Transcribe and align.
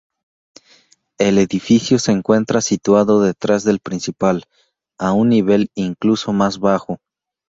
El 1.19 1.37
edificio 1.37 1.99
se 1.99 2.11
encuentra 2.11 2.61
situado 2.61 3.21
detrás 3.21 3.63
del 3.63 3.77
principal, 3.79 4.45
a 4.97 5.11
un 5.13 5.29
nivel 5.29 5.69
incluso 5.75 6.33
más 6.33 6.57
bajo. 6.57 6.97